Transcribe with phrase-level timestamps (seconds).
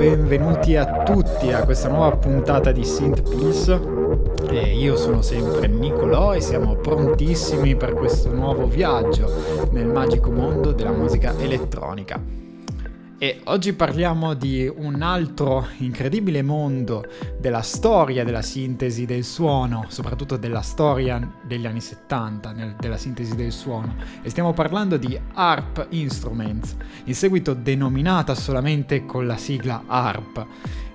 [0.00, 3.68] benvenuti a tutti a questa nuova puntata di Synth Pills.
[4.48, 9.30] E io sono sempre Nicolò e siamo prontissimi per questo nuovo viaggio
[9.72, 12.49] nel magico mondo della musica elettronica.
[13.22, 17.04] E oggi parliamo di un altro incredibile mondo
[17.38, 23.36] della storia della sintesi del suono, soprattutto della storia degli anni 70, nel, della sintesi
[23.36, 23.94] del suono.
[24.22, 30.46] E stiamo parlando di ARP Instruments, in seguito denominata solamente con la sigla ARP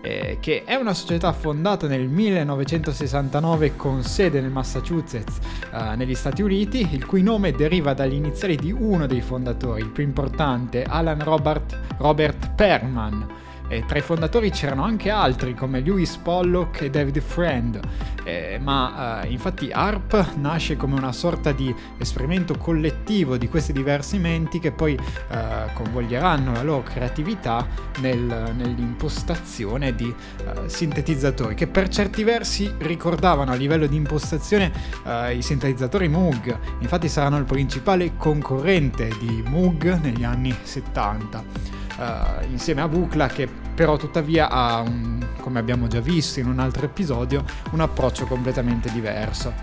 [0.05, 5.39] eh, che è una società fondata nel 1969 con sede nel Massachusetts,
[5.73, 9.89] eh, negli Stati Uniti, il cui nome deriva dagli iniziali di uno dei fondatori, il
[9.89, 13.27] più importante, Alan Robert, Robert Perman
[13.67, 17.79] e tra i fondatori c'erano anche altri come Lewis Pollock e David Friend,
[18.23, 24.17] eh, ma eh, infatti ARP nasce come una sorta di esperimento collettivo di questi diversi
[24.17, 27.67] menti che poi eh, convoglieranno la loro creatività
[27.99, 34.71] nel, nell'impostazione di eh, sintetizzatori che per certi versi ricordavano a livello di impostazione
[35.05, 42.43] eh, i sintetizzatori Moog, infatti saranno il principale concorrente di Moog negli anni 70 uh,
[42.49, 46.85] insieme a Bucla che però tuttavia ha, un, come abbiamo già visto in un altro
[46.85, 49.53] episodio, un approccio completamente diverso.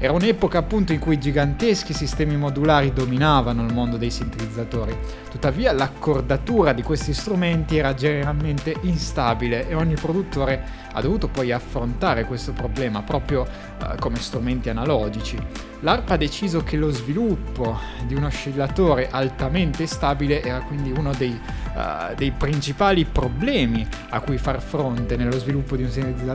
[0.00, 4.96] Era un'epoca appunto in cui giganteschi sistemi modulari dominavano il mondo dei sintetizzatori,
[5.28, 12.24] tuttavia l'accordatura di questi strumenti era generalmente instabile e ogni produttore ha dovuto poi affrontare
[12.24, 15.36] questo problema proprio uh, come strumenti analogici.
[15.80, 21.30] L'ARP ha deciso che lo sviluppo di un oscillatore altamente stabile era quindi uno dei,
[21.74, 25.90] uh, dei principali problemi a cui far fronte nello sviluppo di un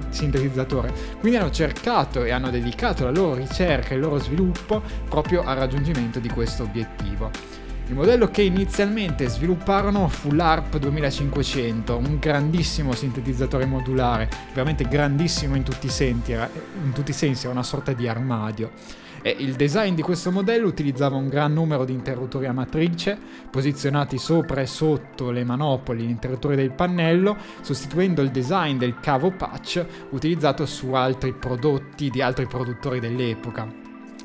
[0.10, 5.44] sintetizzatore, quindi hanno cercato e hanno dedicato la loro ricerca e il loro sviluppo proprio
[5.44, 7.30] al raggiungimento di questo obiettivo.
[7.88, 15.64] Il modello che inizialmente svilupparono fu l'ARP 2500, un grandissimo sintetizzatore modulare, veramente grandissimo in
[15.64, 16.50] tutti i, sensi, era,
[17.50, 18.72] una sorta di armadio.
[19.26, 23.18] E il design di questo modello utilizzava un gran numero di interruttori a matrice
[23.50, 29.32] posizionati sopra e sotto le manopole, gli interruttori del pannello, sostituendo il design del cavo
[29.32, 33.66] patch utilizzato su altri prodotti di altri produttori dell'epoca.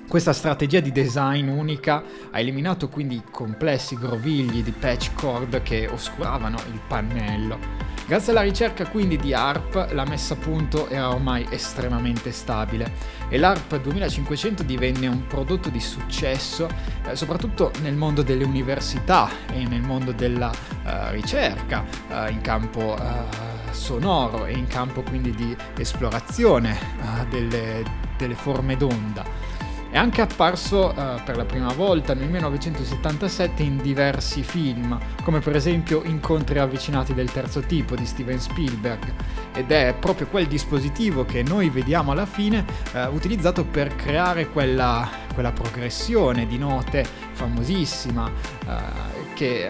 [0.09, 5.86] Questa strategia di design unica ha eliminato quindi i complessi grovigli di patch cord che
[5.86, 7.88] oscuravano il pannello.
[8.08, 12.91] Grazie alla ricerca quindi di ARP la messa a punto era ormai estremamente stabile
[13.28, 16.70] e l'ARP 2500 divenne un prodotto di successo
[17.06, 22.97] eh, soprattutto nel mondo delle università e nel mondo della uh, ricerca uh, in campo
[22.98, 26.78] uh, sonoro e in campo quindi di esplorazione
[27.28, 27.84] delle,
[28.16, 29.57] delle forme d'onda.
[29.91, 35.56] È anche apparso uh, per la prima volta nel 1977 in diversi film, come per
[35.56, 39.12] esempio Incontri avvicinati del terzo tipo di Steven Spielberg,
[39.54, 45.09] ed è proprio quel dispositivo che noi vediamo alla fine uh, utilizzato per creare quella,
[45.32, 48.31] quella, progressione di note famosissima
[48.66, 49.69] uh, che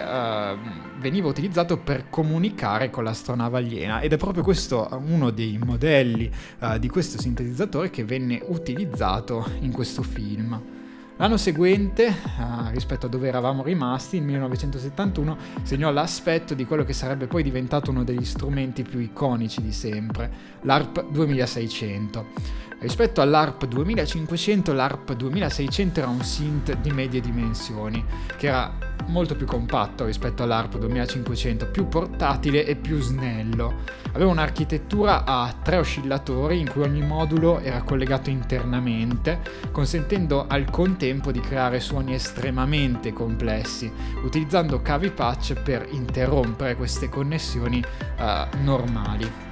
[0.99, 6.77] veniva utilizzato per comunicare con l'astronave aliena ed è proprio questo uno dei modelli uh,
[6.77, 10.77] di questo sintetizzatore che venne utilizzato in questo film.
[11.17, 16.93] L'anno seguente, uh, rispetto a dove eravamo rimasti, il 1971, segnò l'aspetto di quello che
[16.93, 20.31] sarebbe poi diventato uno degli strumenti più iconici di sempre,
[20.61, 22.67] l'ARP 2600.
[22.79, 28.01] Rispetto all'ARP 2500, l'ARP 2600 era un synth di medie dimensioni,
[28.37, 28.73] che era
[29.07, 33.79] molto più compatto rispetto all'ARP 2500, più portatile e più snello.
[34.13, 39.41] Aveva un'architettura a tre oscillatori in cui ogni modulo era collegato internamente,
[39.73, 43.91] consentendo al contempo di creare suoni estremamente complessi,
[44.23, 47.83] utilizzando cavi patch per interrompere queste connessioni
[48.19, 49.47] uh, normali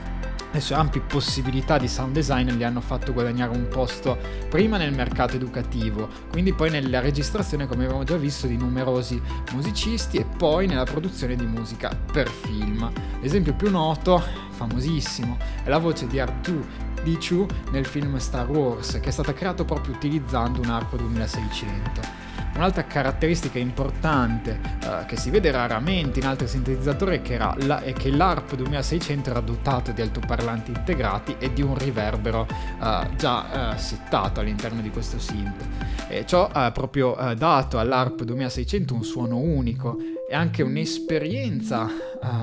[0.51, 4.17] le sue ampie possibilità di sound design gli hanno fatto guadagnare un posto
[4.49, 9.21] prima nel mercato educativo, quindi poi nella registrazione, come abbiamo già visto, di numerosi
[9.53, 12.91] musicisti e poi nella produzione di musica per film.
[13.21, 18.99] L'esempio più noto, famosissimo, è la voce di R2 d Chu nel film Star Wars,
[19.01, 22.26] che è stata creata proprio utilizzando un arco 2600.
[22.57, 28.09] Un'altra caratteristica importante uh, che si vede raramente in altri sintetizzatori è, la, è che
[28.09, 32.47] l'ARP 2600 era dotato di altoparlanti integrati e di un riverbero
[32.79, 35.63] uh, già uh, settato all'interno di questo synth.
[36.07, 41.87] E ciò ha proprio dato all'ARP 2600 un suono unico e anche un'esperienza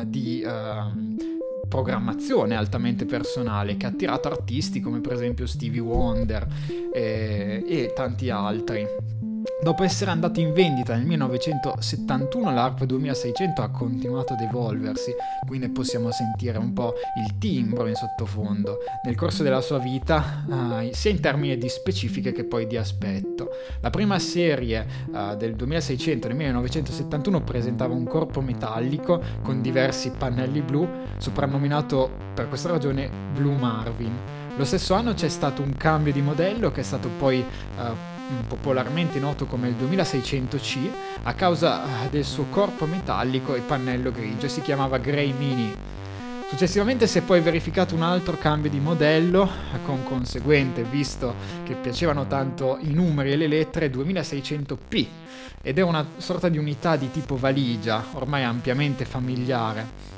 [0.04, 1.16] di ehm,
[1.66, 6.46] programmazione altamente personale che ha attirato artisti come per esempio Stevie Wonder
[6.92, 8.86] e, e tanti altri.
[9.62, 15.14] Dopo essere andato in vendita nel 1971, l'ARP 2600 ha continuato ad evolversi,
[15.46, 20.88] quindi possiamo sentire un po' il timbro in sottofondo nel corso della sua vita, uh,
[20.92, 23.50] sia in termini di specifiche che poi di aspetto.
[23.82, 30.62] La prima serie uh, del 2600 nel 1971 presentava un corpo metallico con diversi pannelli
[30.62, 30.88] blu,
[31.18, 34.12] soprannominato per questa ragione Blue Marvin.
[34.56, 38.12] Lo stesso anno c'è stato un cambio di modello che è stato poi uh,
[38.46, 40.90] popolarmente noto come il 2600C,
[41.22, 45.74] a causa eh, del suo corpo metallico e pannello grigio, si chiamava Grey Mini.
[46.48, 49.50] Successivamente si è poi verificato un altro cambio di modello,
[49.84, 51.34] con conseguente, visto
[51.64, 55.06] che piacevano tanto i numeri e le lettere, 2600P,
[55.62, 60.12] ed è una sorta di unità di tipo valigia, ormai ampiamente familiare,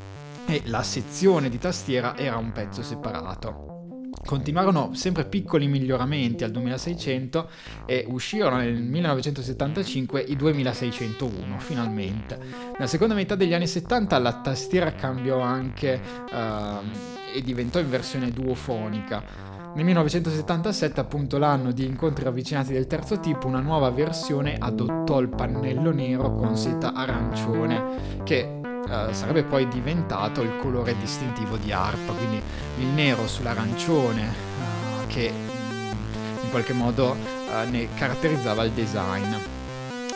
[0.46, 3.75] e la sezione di tastiera era un pezzo separato.
[4.24, 7.48] Continuarono sempre piccoli miglioramenti al 2600
[7.86, 12.38] e uscirono nel 1975 i 2601 finalmente.
[12.72, 16.00] Nella seconda metà degli anni 70 la tastiera cambiò anche
[16.32, 19.54] uh, e diventò in versione duofonica.
[19.76, 25.28] Nel 1977, appunto l'anno di incontri ravvicinati del terzo tipo, una nuova versione adottò il
[25.28, 32.16] pannello nero con seta arancione, che eh, sarebbe poi diventato il colore distintivo di ARP,
[32.16, 32.40] quindi
[32.78, 39.34] il nero sull'arancione uh, che mm, in qualche modo uh, ne caratterizzava il design.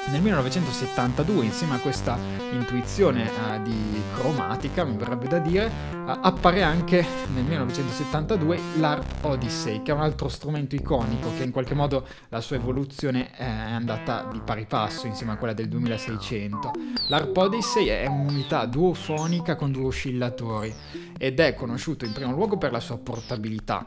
[0.09, 2.19] Nel 1972, insieme a questa
[2.53, 9.83] intuizione uh, di cromatica, mi verrebbe da dire, uh, appare anche nel 1972 l'ARP Odyssey,
[9.83, 14.29] che è un altro strumento iconico che in qualche modo la sua evoluzione è andata
[14.33, 16.73] di pari passo insieme a quella del 2600.
[17.09, 20.75] L'ARP Odyssey è un'unità duofonica con due oscillatori
[21.19, 23.87] ed è conosciuto in primo luogo per la sua portabilità,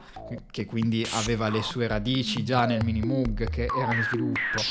[0.51, 4.61] che quindi aveva le sue radici già nel Minimoog che era in sviluppo,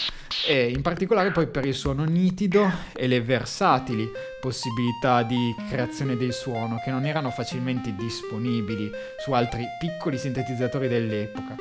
[0.47, 4.08] e in particolare poi per il suono nitido e le versatili
[4.40, 11.56] possibilità di creazione del suono che non erano facilmente disponibili su altri piccoli sintetizzatori dell'epoca.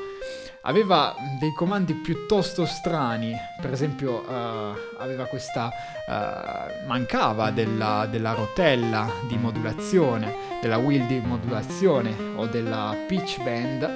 [0.63, 5.71] Aveva dei comandi piuttosto strani, per esempio uh, aveva questa,
[6.07, 13.89] uh, mancava della, della, rotella di modulazione, della wheel di modulazione o della pitch band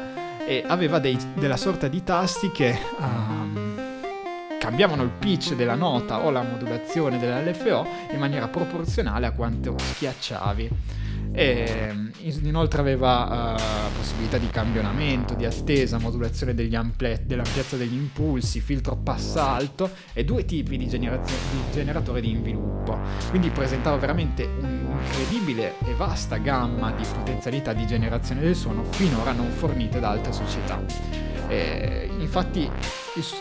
[0.47, 3.64] e aveva dei, della sorta di tasti che um,
[4.65, 10.69] cambiavano il pitch della nota o la modulazione dell'LFO in maniera proporzionale a quanto schiacciavi.
[11.33, 11.93] E
[12.41, 19.49] inoltre aveva uh, possibilità di campionamento, di attesa, modulazione ampli- dell'ampiezza degli impulsi, filtro passa
[19.49, 22.97] alto e due tipi di, generazio- di generatore di inviluppo.
[23.29, 29.51] Quindi presentava veramente un'incredibile e vasta gamma di potenzialità di generazione del suono finora non
[29.51, 30.81] fornite da altre società.
[31.47, 32.67] E infatti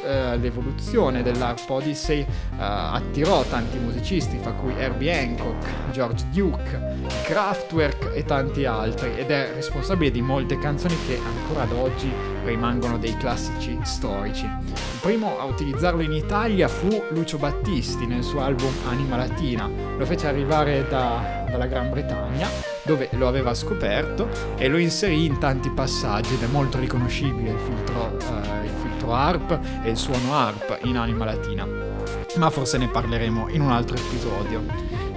[0.05, 2.27] eh, l'evoluzione dell'Arp Odyssey eh,
[2.59, 9.53] attirò tanti musicisti, fra cui Herbie Hancock, George Duke, Kraftwerk e tanti altri, ed è
[9.55, 12.11] responsabile di molte canzoni che ancora ad oggi
[12.45, 14.45] rimangono dei classici storici.
[14.45, 20.05] Il primo a utilizzarlo in Italia fu Lucio Battisti nel suo album Anima Latina, lo
[20.07, 25.71] fece arrivare da, dalla Gran Bretagna dove lo aveva scoperto e lo inserì in tanti
[25.71, 30.79] passaggi ed è molto riconoscibile il filtro, eh, il filtro ARP e il suono ARP
[30.85, 31.67] in Anima Latina.
[32.37, 34.63] Ma forse ne parleremo in un altro episodio.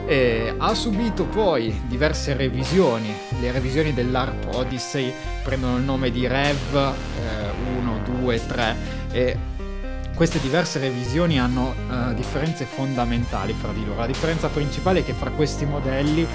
[0.05, 3.13] E ha subito poi diverse revisioni.
[3.41, 8.75] Le revisioni dell'ARP Odyssey prendono il nome di Rev eh, 1, 2, 3
[9.11, 9.37] e
[10.17, 13.99] queste diverse revisioni hanno uh, differenze fondamentali fra di loro.
[13.99, 16.25] La differenza principale è che fra questi modelli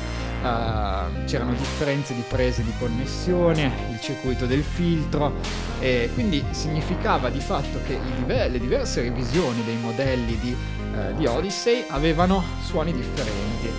[0.42, 5.34] uh, c'erano differenze di prese di connessione, il circuito del filtro
[5.80, 10.56] e quindi significava di fatto che diver- le diverse revisioni dei modelli di,
[10.94, 13.70] uh, di, Odyssey avevano suoni differenti.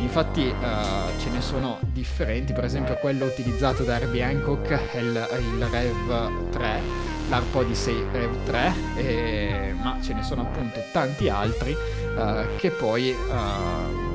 [0.00, 5.64] Infatti uh, ce ne sono differenti, per esempio quello utilizzato da Herbie Hancock il, il
[5.70, 11.74] Rev 3, l'Arp Odyssey Rev 3, e, ma ce ne sono appunto tanti altri
[12.58, 13.16] che poi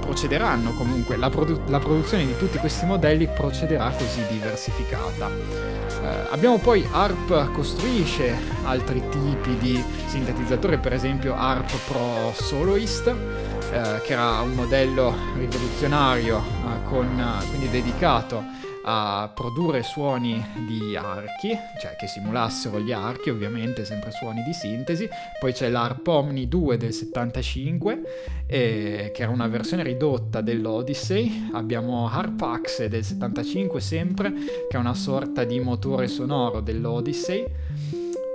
[0.06, 5.30] procederanno comunque, la, produ- la, produzione di tutti questi modelli procederà così diversificata.
[5.30, 14.02] Eh, abbiamo poi ARP costruisce altri tipi di sintetizzatori, per esempio ARP Pro Soloist, eh,
[14.04, 18.44] che era un modello rivoluzionario, eh, con, quindi dedicato
[18.88, 25.08] a produrre suoni di archi, cioè che simulassero gli archi, ovviamente sempre suoni di sintesi.
[25.40, 28.02] Poi c'è l'ARP Omni 2 del 75,
[28.46, 31.50] eh, che era una versione ridotta dell'Odyssey.
[31.54, 34.32] Abbiamo Harpax del 75 sempre,
[34.70, 37.46] che è una sorta di motore sonoro dell'Odyssey.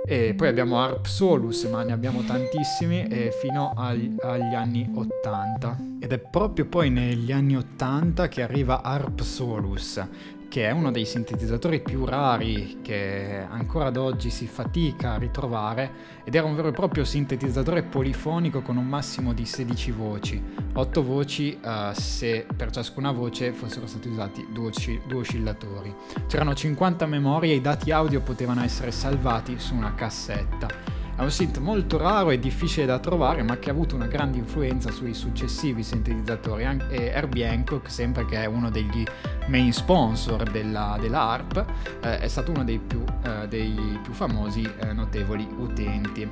[0.03, 5.77] E poi abbiamo Arp Solus, ma ne abbiamo tantissimi eh, fino agli, agli anni 80.
[5.99, 10.03] Ed è proprio poi negli anni 80 che arriva Arp Solus,
[10.51, 16.19] che è uno dei sintetizzatori più rari che ancora ad oggi si fatica a ritrovare
[16.25, 20.43] ed era un vero e proprio sintetizzatore polifonico con un massimo di 16 voci,
[20.73, 24.71] 8 voci uh, se per ciascuna voce fossero stati usati due,
[25.07, 25.95] due oscillatori.
[26.27, 31.00] C'erano 50 memorie e i dati audio potevano essere salvati su una cassetta.
[31.21, 34.39] È un synth molto raro e difficile da trovare, ma che ha avuto una grande
[34.39, 36.63] influenza sui successivi sintetizzatori.
[36.89, 39.03] E Herbie Hancock, sempre che è uno degli
[39.45, 41.63] main sponsor della, della ARP,
[42.01, 46.27] eh, è stato uno dei più, eh, dei più famosi eh, notevoli utenti.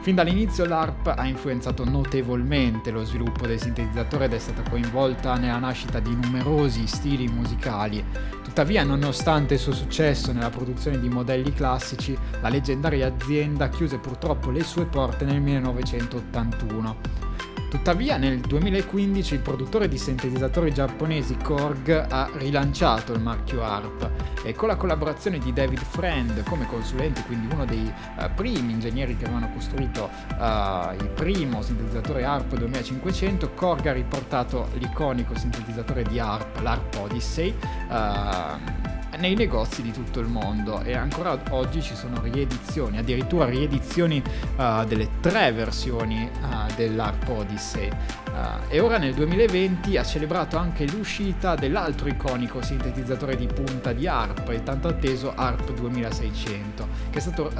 [0.00, 5.58] Fin dall'inizio l'ARP ha influenzato notevolmente lo sviluppo del sintetizzatore ed è stata coinvolta nella
[5.58, 8.04] nascita di numerosi stili musicali.
[8.52, 14.50] Tuttavia, nonostante il suo successo nella produzione di modelli classici, la leggendaria azienda chiuse purtroppo
[14.50, 17.31] le sue porte nel 1981.
[17.72, 24.10] Tuttavia nel 2015 il produttore di sintetizzatori giapponesi Korg ha rilanciato il marchio ARP
[24.44, 29.16] e con la collaborazione di David Friend come consulente, quindi uno dei uh, primi ingegneri
[29.16, 36.18] che avevano costruito uh, il primo sintetizzatore ARP 2500, Korg ha riportato l'iconico sintetizzatore di
[36.18, 37.56] ARP, l'ARP Odyssey.
[37.88, 44.22] Uh, nei negozi di tutto il mondo e ancora oggi ci sono riedizioni, addirittura riedizioni
[44.56, 47.88] uh, delle tre versioni uh, dell'ARP Odyssey.
[47.88, 54.06] Uh, e ora nel 2020 ha celebrato anche l'uscita dell'altro iconico sintetizzatore di punta di
[54.06, 57.50] ARP, il tanto atteso ARP 2600, che è stato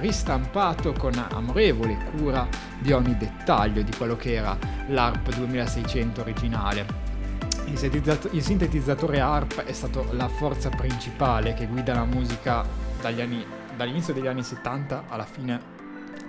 [0.00, 2.46] ristampato con amorevole cura
[2.78, 4.56] di ogni dettaglio di quello che era
[4.88, 7.09] l'ARP 2600 originale.
[7.70, 12.66] Il sintetizzatore ARP è stato la forza principale che guida la musica
[13.02, 13.44] anni,
[13.76, 15.78] dall'inizio degli anni 70 alla fine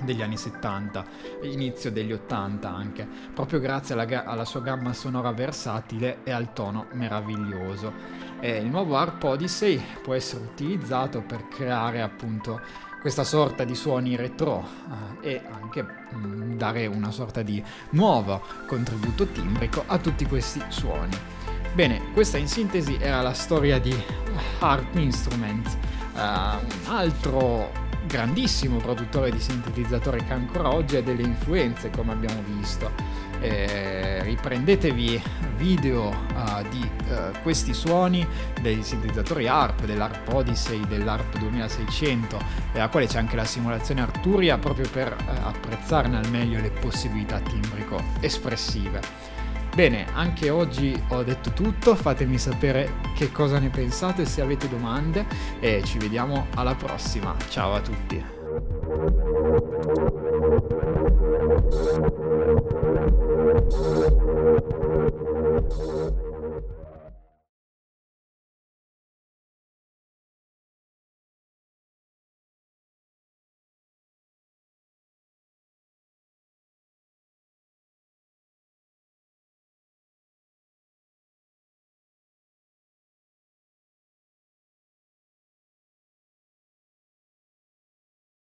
[0.04, 1.06] degli anni 70,
[1.44, 6.88] inizio degli 80 anche, proprio grazie alla, alla sua gamma sonora versatile e al tono
[6.94, 7.94] meraviglioso.
[8.40, 12.62] E il nuovo ARP Odyssey può essere utilizzato per creare appunto
[13.02, 14.64] questa sorta di suoni retro
[15.22, 20.62] eh, e anche mh, mm, dare una sorta di nuovo contributo timbrico a tutti questi
[20.70, 21.18] suoni.
[21.74, 23.96] Bene, questa in sintesi era la storia di
[24.60, 25.78] Harp Instruments,
[26.14, 27.72] uh, un altro
[28.06, 32.92] grandissimo produttore di sintetizzatori che ancora oggi ha delle influenze come abbiamo visto.
[33.42, 35.22] Eh, riprendetevi
[35.58, 38.26] video uh, di uh, questi suoni
[38.62, 42.40] dei sintetizzatori ARP, dell'ARP Odyssey, dell'ARP 2600,
[42.72, 47.40] della quale c'è anche la simulazione Arturia proprio per uh, apprezzarne al meglio le possibilità
[47.40, 49.02] timbrico espressive.
[49.74, 55.26] Bene, anche oggi ho detto tutto, fatemi sapere che cosa ne pensate, se avete domande
[55.60, 57.36] e ci vediamo alla prossima.
[57.48, 58.22] Ciao a tutti.